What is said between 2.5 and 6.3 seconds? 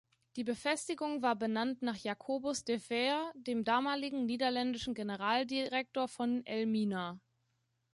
de Veer, dem damaligen niederländischen Generaldirektor